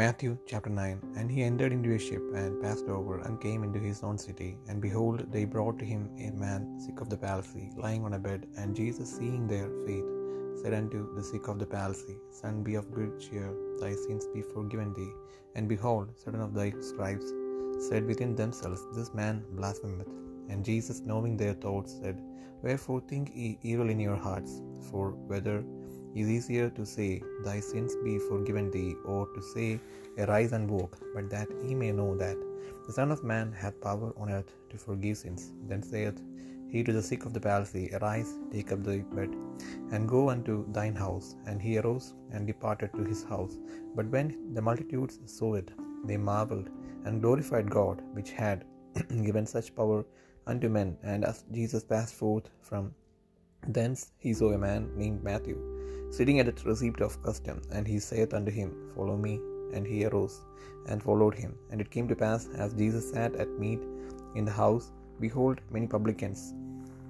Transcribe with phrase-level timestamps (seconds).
[0.00, 3.78] Matthew chapter 9 And he entered into a ship and passed over and came into
[3.78, 4.58] his own city.
[4.68, 8.18] And behold, they brought to him a man sick of the palsy, lying on a
[8.18, 8.46] bed.
[8.58, 10.04] And Jesus, seeing their faith,
[10.60, 13.48] said unto the sick of the palsy, Son, be of good cheer,
[13.80, 15.14] thy sins be forgiven thee.
[15.54, 17.32] And behold, certain of thy scribes
[17.88, 20.12] said within themselves, This man blasphemeth.
[20.50, 22.20] And Jesus, knowing their thoughts, said,
[22.62, 24.60] Wherefore think ye evil in your hearts?
[24.90, 25.64] For whether
[26.20, 29.80] is easier to say, Thy sins be forgiven thee, or to say,
[30.18, 32.36] Arise and walk, but that ye may know that
[32.86, 35.52] the Son of Man hath power on earth to forgive sins.
[35.68, 36.20] Then saith
[36.68, 39.34] he to the sick of the palsy, Arise, take up thy bed,
[39.92, 41.36] and go unto thine house.
[41.46, 43.56] And he arose and departed to his house.
[43.94, 45.70] But when the multitudes saw it,
[46.04, 46.68] they marveled,
[47.04, 48.64] and glorified God, which had
[49.24, 50.04] given such power
[50.46, 50.96] unto men.
[51.02, 52.94] And as Jesus passed forth from
[53.68, 55.75] thence, he saw a man named Matthew
[56.10, 59.40] sitting at the receipt of custom, and he saith unto him, Follow me.
[59.74, 60.42] And he arose
[60.86, 61.58] and followed him.
[61.70, 63.80] And it came to pass, as Jesus sat at meat
[64.34, 66.54] in the house, behold, many publicans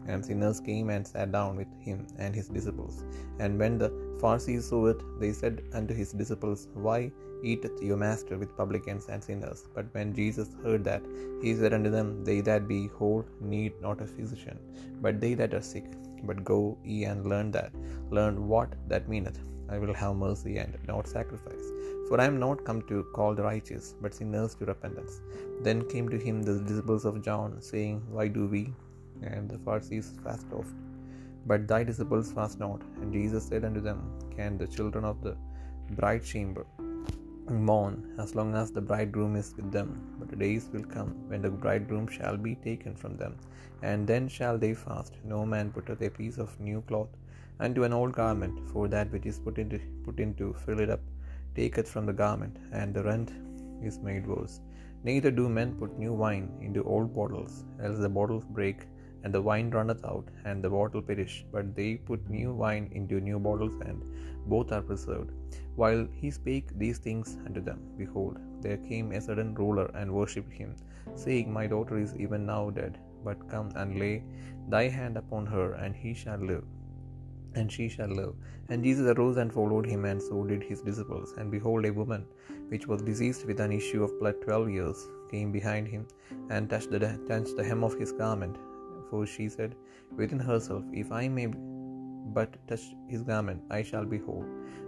[0.08, 3.04] and sinners came and sat down with him and his disciples.
[3.38, 8.38] And when the Pharisees saw it, they said unto his disciples, Why eateth your master
[8.38, 9.66] with publicans and sinners?
[9.74, 11.02] But when Jesus heard that,
[11.42, 14.58] he said unto them, They that be whole need not a physician,
[15.02, 15.84] but they that are sick.
[16.26, 17.72] But go ye and learn that,
[18.10, 19.38] learn what that meaneth.
[19.68, 21.66] I will have mercy and not sacrifice.
[22.08, 25.20] For I am not come to call the righteous, but sinners to repentance.
[25.62, 28.72] Then came to him the disciples of John, saying, Why do we
[29.22, 30.74] and the Pharisees fast oft,
[31.46, 32.82] but thy disciples fast not?
[33.00, 34.00] And Jesus said unto them,
[34.36, 35.36] Can the children of the
[35.90, 36.64] bride chamber
[37.50, 40.16] mourn as long as the bridegroom is with them?
[40.18, 43.36] But the days will come when the bridegroom shall be taken from them,
[43.82, 45.14] and then shall they fast.
[45.24, 47.08] No man putteth a piece of new cloth
[47.60, 51.00] unto an old garment, for that which is put into, put into fill it up
[51.56, 53.32] taketh from the garment, and the rent
[53.82, 54.60] is made worse.
[55.04, 58.78] Neither do men put new wine into old bottles, else the bottles break,
[59.26, 61.36] and the wine runneth out, and the bottle perish.
[61.54, 64.02] But they put new wine into new bottles, and
[64.54, 65.32] both are preserved.
[65.82, 70.54] While he spake these things unto them, behold, there came a sudden ruler and worshipped
[70.60, 70.70] him,
[71.24, 72.94] saying, My daughter is even now dead,
[73.26, 74.16] but come and lay
[74.74, 76.66] thy hand upon her, and he shall live
[77.58, 78.34] and she shall live.
[78.68, 81.34] And Jesus arose and followed him, and so did his disciples.
[81.38, 82.24] And behold, a woman
[82.72, 84.98] which was diseased with an issue of blood twelve years
[85.32, 86.06] came behind him,
[86.50, 87.00] and touched the,
[87.30, 88.56] touched the hem of his garment.
[89.10, 89.74] For she said
[90.16, 91.48] within herself, If I may
[92.36, 94.44] but touch his garment, I shall be whole.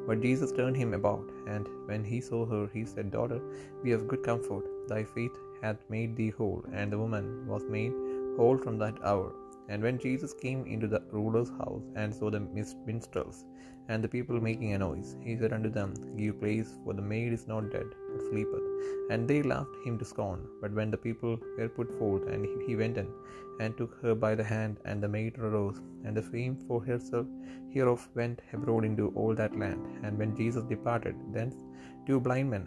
[0.06, 3.40] But Jesus turned him about, and when he saw her, he said, Daughter,
[3.82, 6.64] be of good comfort, thy faith hath made thee whole.
[6.72, 7.92] And the woman was made
[8.36, 9.32] whole from that hour.
[9.68, 12.40] And when Jesus came into the ruler's house and saw the
[12.86, 13.44] minstrels
[13.88, 17.32] and the people making a noise, he said unto them, Give place, for the maid
[17.32, 18.66] is not dead, but sleepeth.
[19.10, 20.40] And they laughed him to scorn.
[20.62, 23.08] But when the people were put forth, and he went in,
[23.60, 27.26] and took her by the hand, and the maid arose, and the fame for herself
[27.74, 29.82] hereof went abroad into all that land.
[30.04, 31.56] And when Jesus departed thence,
[32.06, 32.66] two blind men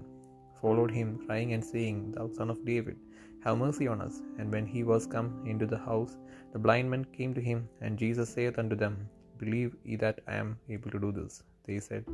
[0.61, 2.97] followed him, crying and saying, Thou son of David,
[3.45, 4.21] have mercy on us.
[4.37, 6.13] And when he was come into the house,
[6.53, 8.95] the blind men came to him, and Jesus saith unto them,
[9.43, 11.43] Believe ye that I am able to do this?
[11.67, 12.05] They said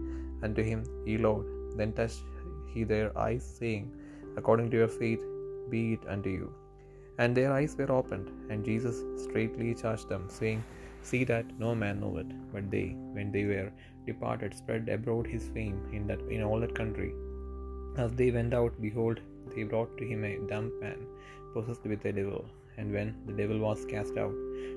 [0.44, 1.46] unto him, Ye Lord.
[1.80, 2.24] Then touched
[2.74, 3.86] he their eyes, saying,
[4.40, 5.24] According to your faith
[5.72, 6.48] be it unto you.
[7.20, 10.64] And their eyes were opened, and Jesus straightly charged them, saying,
[11.10, 12.32] See that no man know it.
[12.54, 13.72] But they, when they were
[14.06, 17.12] departed, spread abroad his fame in that in all that country.
[18.04, 19.20] As they went out, behold,
[19.56, 21.00] they brought to him a dumb man,
[21.54, 22.46] possessed with a devil.
[22.78, 24.36] And when the devil was cast out,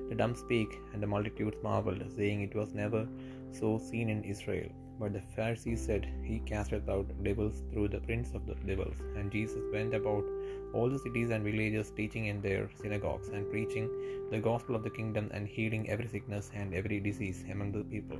[0.09, 3.07] the dumb spake, and the multitudes marveled, saying, It was never
[3.51, 4.69] so seen in Israel.
[4.99, 8.97] But the Pharisees said, He casteth out devils through the prince of the devils.
[9.15, 10.25] And Jesus went about
[10.73, 13.87] all the cities and villages, teaching in their synagogues, and preaching
[14.31, 18.17] the gospel of the kingdom, and healing every sickness and every disease among the people.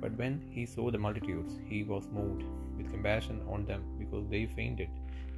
[0.00, 2.44] But when he saw the multitudes, he was moved
[2.78, 4.88] with compassion on them, because they fainted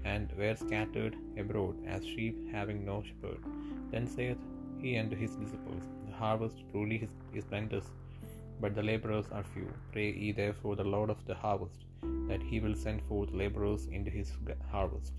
[0.04, 3.42] and were scattered abroad as sheep having no shepherd.
[3.90, 4.38] Then saith
[4.80, 7.88] he unto his disciples, The harvest truly is plenteous,
[8.60, 9.68] but the laborers are few.
[9.92, 11.84] Pray ye therefore the Lord of the harvest,
[12.28, 14.32] that he will send forth laborers into his
[14.70, 15.12] harvest.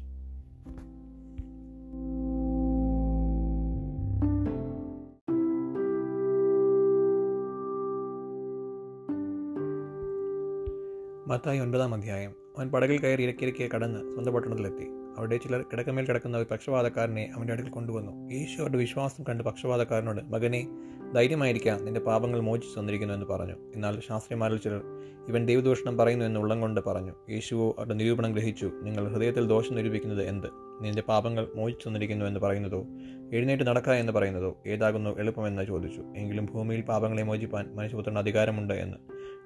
[11.31, 12.31] Mathai ഒൻപതാം അധ്യായം.
[12.57, 14.87] അവൻ പടകിൽ കയറി ഇരക്കിരക്കെ കടന്ന് സ്വന്തം പട്ടണത്തിലെത്തി.
[15.17, 18.33] അവിടെ ചിലർ കിടക്കമേൽ കിടക്കുന്ന ഒരു പക്ഷപാതക്കാരനെ അവന്റെ അടുക്കൽ കൊണ്ടുവന്നു.
[18.33, 20.67] യേശു അവരുടെ വിശ്വാസം കണ്ട് പക്ഷപാതക്കാരനോട് മകനെ
[21.15, 21.85] ധൈര്യമായിരിക്കാം.
[21.85, 23.53] നിന്റെ പാപങ്ങൾ മോചിച്ചു തന്നിരിക്കുന്നു എന്ന് പറഞ്ഞു.
[23.75, 24.81] എന്നാൽ ശാസ്ത്രിമാരിൽ ചിലർ
[25.27, 27.13] ഇവൻ ദൈവദൂഷണം പറയുന്നു എന്ന് ഉള്ളം കൊണ്ട് പറഞ്ഞു.
[27.29, 28.71] യേശുവോ അവരുടെ നിരൂപണം ഗ്രഹിച്ചു.
[28.81, 30.47] നിങ്ങൾ ഹൃദയത്തിൽ ദോഷം നിരൂപിക്കുന്നത് എന്ത്?
[30.81, 32.85] നിന്റെ പാപങ്ങൾ മോചിച്ചു തന്നിരിക്കുന്നു എന്ന് പറയുന്നതോ?
[33.33, 34.57] എഴുന്നേറ്റ് നടക്കുക എന്ന് പറയുന്നതോ?
[34.67, 36.03] ഏതാകുന്നു എളുപ്പമെന്ന് ചോദിച്ചു.
[36.15, 38.97] എങ്കിലും ഭൂമിയിൽ പാപങ്ങളെ മോചിപ്പാൻ മനുഷ്യപുത്രന് അധികാരമുണ്ട് എന്ന്.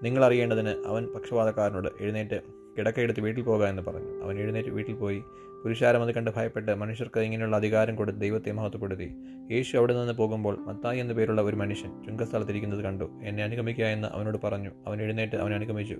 [0.06, 2.42] നിങ്ങൾ അറിയേണ്ടതിന് അവൻ പക്ഷപാതക്കാരനോട് എഴുന്നേറ്റ്
[2.78, 4.24] കിടക്കയെടുത്ത് വീട്ടിൽ പോകുക എന്ന് പറഞ്ഞു.
[4.24, 5.20] അവൻ എഴുന്നേറ്റ് വീട്ടിൽ പോയി.
[5.64, 9.16] പുരുഷാരം അത് കണ്ട് ഭയപ്പെട്ട് മനുഷ്യർക്ക് ഇങ്ങനെയുള്ള അധികാരം കൊടുത്ത് ദൈവത്തെ മഹത്വപ്പെടുത്തി.
[9.52, 13.04] യേശു അവിടെ നിന്ന് പോകുമ്പോൾ മത്തായി എന്ന പേരുള്ള ഒരു മനുഷ്യൻ ചുങ്കസ്ഥലത്തിരിക്കുന്നത് കണ്ടു.
[13.24, 14.72] എന്നെ അനുഗമിക്കുക എന്ന് അവനോട് പറഞ്ഞു.
[14.88, 15.98] അവൻ എഴുന്നേറ്റ് അവനെ അനുഗമിച്ചു.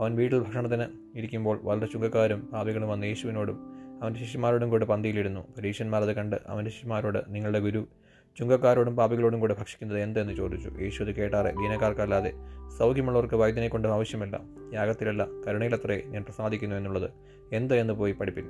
[0.00, 0.84] അവൻ വീട്ടിൽ ഭക്ഷണത്തിന്
[1.16, 7.18] ഇരിക്കുമ്പോൾ വളരെ ചുങ്കക്കാരും പാപികളും വന്ന് യേശുവിനോടും അവന്റെ ശിഷ്യന്മാരോടും കൂടെ പന്തിയിലിരുന്നു പരീക്ഷന്മാർ അത് കണ്ട് അവന്റെ ശിഷ്യന്മാരോട്
[7.28, 7.88] നിങ്ങളുടെ ഗുരു
[8.38, 10.32] ചുങ്കക്കാരോടും പാപികളോടും കൂടെ ഭക്ഷിക്കുന്നത് എന്തെന്ന്?
[10.32, 10.70] ചോദിച്ചു.
[10.80, 12.32] യേശു അത് കേട്ടാറെ ദീനക്കാർക്കല്ലാതെ
[12.78, 14.40] സൗഖ്യമുള്ളവർക്ക് വൈദ്യനെ കൊണ്ട് ആവശ്യമില്ല.
[14.74, 17.10] യാഗത്തിലല്ല കരുണയിലത്രേ ഞാൻ പ്രസാദിക്കുന്നു എന്നുള്ളത്.
[17.52, 18.44] എന്ത് എന്ന് പോയി പഠിപ്പിൻ.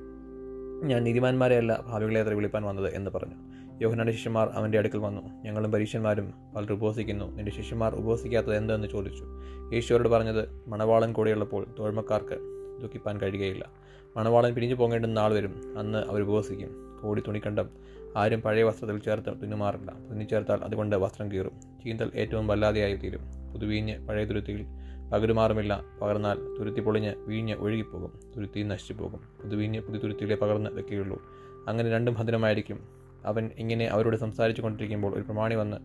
[0.84, 3.34] ഞാൻ നീതിമാന്മാരെയല്ല ഭാവികളെ അത്ര വിളിപ്പാൻ വന്നത് എന്ന് പറഞ്ഞു.
[3.82, 5.42] യോഹനാന്റെ ശിഷ്യന്മാർ അവന്റെ അടുക്കൽ വന്നു.
[5.44, 7.36] ഞങ്ങളും പരീക്ഷന്മാരും പലർ ഉപവസിക്കുന്നു.
[7.36, 8.88] നിന്റെ ശിഷ്യന്മാർ ഉപവസിക്കാത്തത് എന്തെന്ന്?
[8.88, 9.24] ചോദിച്ചു.
[9.72, 12.38] യേശുവരോട് പറഞ്ഞത് മണവാളം കൂടെയുള്ളപ്പോൾ തോഴ്മക്കാർക്ക്
[12.82, 13.85] ദുഃഖിപ്പാൻ കഴിയുകയില്ല.
[14.16, 15.78] മണവാളൻ പിരിഞ്ഞു പോകേണ്ടുന്ന നാൾ വരും.
[15.78, 16.98] അന്ന് അവർ ഉപവസിക്കും.
[17.02, 17.68] കോടി തുണിക്കണ്ടം
[18.16, 19.92] ആരും പഴയ വസ്ത്രത്തിൽ ചേർത്ത് തുന്നുമാറില്ല.
[20.10, 21.50] തുന്നിച്ചേർത്താൽ അതുകൊണ്ട് വസ്ത്രം കീറും.
[21.84, 23.20] ചീന്തൽ ഏറ്റവും വല്ലാതെയായി തീരും.
[23.52, 24.64] പുതുവീഞ്ഞ് പഴയ തുരുത്തിയിൽ
[25.12, 25.84] പകരുമാറുമില്ല.
[26.02, 28.20] പകർന്നാൽ തുരുത്തി പൊളിഞ്ഞ് വീഞ്ഞ് ഒഴുകിപ്പോകും.
[28.36, 31.22] തുരുത്തി നശിച്ചു പോകും പുതുവീഞ്ഞ് പുതു തുരുത്തിയിലെ പകർന്ന് വെക്കുകയുള്ളൂ.
[31.68, 32.88] അങ്ങനെ രണ്ടും ഭദ്രമായിരിക്കും.
[33.24, 35.76] അവൻ ഇങ്ങനെ അവരോട് സംസാരിച്ചു കൊണ്ടിരിക്കുമ്പോൾ ഒരു പ്രമാണി വന്ന്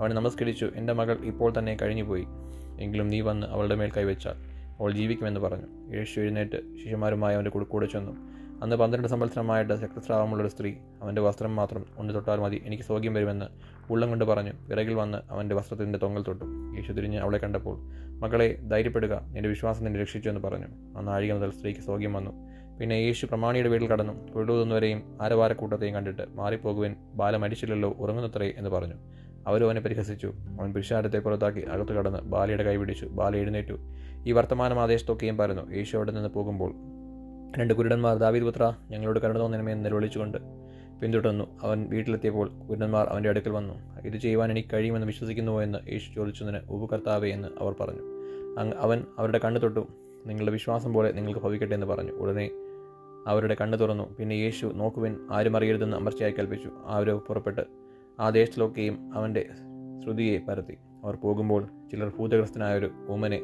[0.00, 0.70] അവനെ നമസ്കരിച്ചു.
[0.76, 2.24] എന്റെ മകൾ ഇപ്പോൾ തന്നെ കഴിഞ്ഞുപോയി.
[2.80, 4.53] എങ്കിലും നീ വന്ന് അവളുടെ മേൽ കൈവച്ചാൽ.
[4.80, 5.96] അവൾ ജീവിക്കുമെന്ന് പറഞ്ഞു.
[5.96, 8.34] യേശു എഴുന്നേറ്റ് ശിഷ്യന്മാരുമായി അവന്റെ കൂടെ കൂടെ ചെന്നു.
[8.62, 13.46] അന്ന് പന്ത്രണ്ട് സംവത്സരമായിട്ട് രക്തസ്രാവമുള്ളൊരു സ്ത്രീ അവന്റെ വസ്ത്രം മാത്രം ഒന്ന് തൊട്ടാൽ മതി എനിക്ക് സൗഖ്യം വരുമെന്ന്
[13.90, 14.52] ഉള്ളം കൊണ്ട് പറഞ്ഞു.
[14.70, 16.44] പിറകിൽ വന്ന് അവന്റെ വസ്ത്രത്തിന്റെ തൊങ്ങൽ തൊട്ടു.
[16.76, 17.78] യേശു തിരിഞ്ഞ് അവളെ കണ്ടപ്പോൾ
[18.20, 19.22] മകളെ ധൈര്യപ്പെടുക.
[19.32, 20.98] നിന്റെ വിശ്വാസം നിന്നെ രക്ഷിച്ചു എന്ന് പറഞ്ഞു.
[20.98, 22.30] ആ നാഴിക മുതൽ സ്ത്രീക്ക് സൗഖ്യം വന്നു.
[22.78, 24.32] പിന്നെ യേശു പ്രമാണിയുടെ വീട്ടിൽ കടന്നു.
[24.34, 26.96] തൊഴുതുന്നവരെയും ആരവാരക്കൂട്ടത്തെയും കണ്ടിട്ട് മാറിപ്പോകുവാൻ.
[27.14, 28.94] ബാല മരിച്ചില്ലല്ലോ ഉറങ്ങുന്നത്രേ എന്ന് പറഞ്ഞു.
[29.46, 30.32] അവരും അവനെ പരിഹസിച്ചു.
[30.60, 33.06] അവൻ പുരുഷാരത്തെ പുറത്താക്കി അകത്ത് കടന്ന് ബാലയുടെ കൈ പിടിച്ചു.
[33.06, 33.78] ബാല എഴുന്നേറ്റു.
[34.26, 36.74] ഈ വർത്തമാനം ആദേശത്തൊക്കെയും പറഞ്ഞു യേശു അവിടെ നിന്ന് പോകുമ്പോൾ
[37.58, 40.38] രണ്ട് കുരുടന്മാർ ദാവീദ് പുത്ര ഞങ്ങളോട് കരുണ തോന്നണമേ നിലവിളിച്ചുകൊണ്ട്
[41.02, 41.44] പിന്തുടർന്നു.
[41.62, 43.74] അവൻ വീട്ടിലെത്തിയപ്പോൾ കുരുടന്മാർ അവന്റെ അടുക്കൽ വന്നു.
[44.06, 48.00] ഇത് ചെയ്യുവാൻ എനിക്ക് കഴിയുമെന്ന് വിശ്വസിക്കുന്നുവോ എന്ന് യേശു ചോദിച്ചതിന് ഉപകർത്താവേ എന്ന് അവർ പറഞ്ഞു.
[48.78, 49.86] അവൻ അവരുടെ കണ്ണു തൊട്ടു.
[50.26, 52.12] നിങ്ങളുടെ വിശ്വാസം പോലെ നിങ്ങൾക്ക് ഭവിക്കട്ടെ എന്ന് പറഞ്ഞു.
[52.12, 52.50] ഉടനെ
[53.26, 54.16] അവരുടെ കണ്ണു തുറന്നു.
[54.18, 56.70] പിന്നെ യേശു നോക്കുവിൻ ആരും അറിയരുതെന്ന് അമർച്ചയായി കൽപ്പിച്ചു.
[56.86, 57.83] ആരോ പുറപ്പെട്ട്
[58.20, 59.48] ആ ദേശത്തിലൊക്കെയും അവന്റെ
[60.02, 60.76] ശ്രുതിയെ പരത്തി.
[61.04, 63.40] അവർ പോകുമ്പോൾ ചിലർ ഭൂതഗ്രസ്തനായൊരു ഊമനെ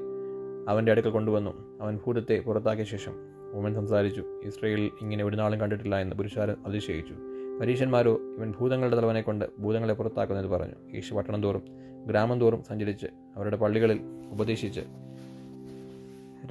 [0.69, 1.82] അവന്റെ അടുക്കൽ കൊണ്ടുവന്നു.
[1.82, 3.12] അവൻ ഭൂതത്തെ പുറത്താക്കിയ ശേഷം
[3.55, 7.14] ഊമൻ സംസാരിച്ചു ഇസ്രയേലിൽ ഇങ്ങനെ ഒരു നാളും കണ്ടിട്ടില്ല എന്ന് പുരുഷാരൻ അതിശയിച്ചു.
[7.61, 10.94] പരീക്ഷന്മാരോ ഇവൻ ഭൂതങ്ങളുടെ തലവനെ കൊണ്ട് ഭൂതങ്ങളെ പുറത്താക്കുന്നത് പറഞ്ഞു.
[10.94, 11.62] യേശു പട്ടണം തോറും
[12.06, 13.06] ഗ്രാമം തോറും സഞ്ചരിച്ച്
[13.37, 14.00] അവരുടെ പള്ളികളിൽ
[14.31, 14.81] ഉപദേശിച്ച്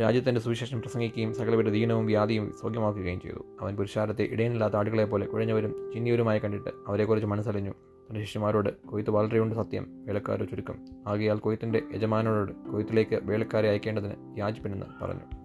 [0.01, 3.45] രാജ്യത്തിന്റെ സുവിശേഷം പ്രസംഗിക്കുകയും സകലവരുടെ ദീനവും വ്യാധിയും സൗഖ്യമാക്കുകയും ചെയ്തു.
[3.61, 7.73] അവൻ പുരുഷാരത്തെ ഇടയനില്ലാത്ത ആടുകളെ പോലെ കുഴഞ്ഞവരും ചിന്നിയവരുമായി കണ്ടിട്ട് അവരെക്കുറിച്ച് മനസ്സലിഞ്ഞു.
[8.09, 10.05] തന്റെ ശിഷ്യന്മാരോട് കൊയ്ത്ത് വളരെയുണ്ട് സത്യം.
[10.05, 10.75] വേലക്കാരോ ചുരുക്കം.
[11.07, 15.38] ആകെയാൽ കൊയ്ത്തിന്റെ യജമാനോട് കൊയ്ത്തിലേക്ക് വേലക്കാരെ അയക്കേണ്ടതിന് യാചിപ്പിനെന്ന് പറഞ്ഞു.